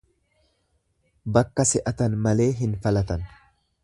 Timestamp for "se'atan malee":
1.73-2.49